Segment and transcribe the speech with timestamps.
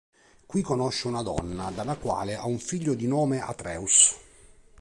[0.47, 4.15] Qui conosce una donna dalla quale ha un figlio di nome Atreus.